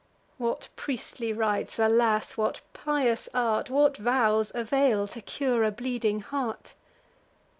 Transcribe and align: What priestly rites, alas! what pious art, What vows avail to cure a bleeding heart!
What 0.39 0.69
priestly 0.75 1.31
rites, 1.31 1.77
alas! 1.77 2.35
what 2.35 2.61
pious 2.73 3.29
art, 3.35 3.69
What 3.69 3.97
vows 3.97 4.51
avail 4.55 5.05
to 5.09 5.21
cure 5.21 5.63
a 5.63 5.69
bleeding 5.69 6.21
heart! 6.21 6.73